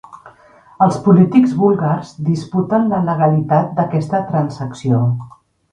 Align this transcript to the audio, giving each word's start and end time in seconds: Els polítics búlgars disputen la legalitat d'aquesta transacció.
Els 0.85 0.95
polítics 1.07 1.53
búlgars 1.59 2.15
disputen 2.31 2.91
la 2.95 3.05
legalitat 3.11 3.73
d'aquesta 3.81 4.27
transacció. 4.35 5.07